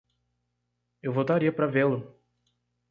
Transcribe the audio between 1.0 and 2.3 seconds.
Eu voltaria para vê-lo!